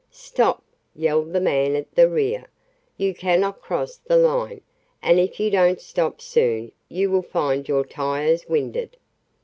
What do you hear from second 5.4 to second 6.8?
don't stop soon